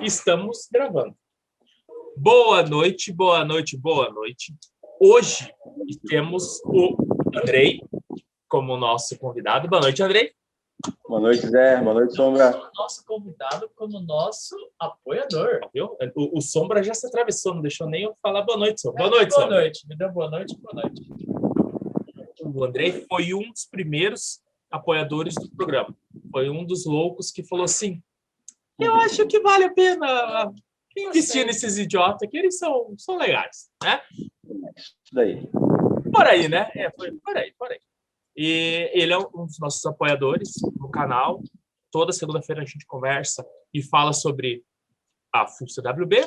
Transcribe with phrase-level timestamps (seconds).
[0.00, 1.14] Estamos gravando.
[2.16, 4.54] Boa noite, boa noite, boa noite.
[4.98, 5.52] Hoje
[6.08, 6.96] temos o
[7.34, 7.80] Andrei
[8.48, 9.68] como nosso convidado.
[9.68, 10.32] Boa noite, Andrei.
[11.06, 11.80] Boa noite, Zé.
[11.82, 12.70] Boa noite, Sombra.
[12.74, 15.60] Nosso convidado como nosso apoiador.
[15.74, 15.96] Viu?
[16.14, 19.04] O, o Sombra já se atravessou, não deixou nem eu falar boa noite, Sombra.
[19.04, 19.60] Boa noite, boa Sombra.
[19.60, 19.86] noite.
[19.86, 21.02] Me deu boa noite, boa noite.
[22.40, 24.40] O Andrei foi um dos primeiros
[24.70, 25.94] apoiadores do programa.
[26.30, 28.02] Foi um dos loucos que falou assim:
[28.78, 30.52] Eu acho que vale a pena
[30.96, 34.00] investir nesses idiotas que eles são, são legais, né?
[34.76, 35.46] Isso daí.
[36.12, 36.70] Por aí, né?
[36.74, 37.80] É, por aí, por aí.
[38.36, 41.42] E ele é um dos nossos apoiadores no canal.
[41.90, 44.62] Toda segunda-feira a gente conversa e fala sobre
[45.32, 46.26] a Full CWB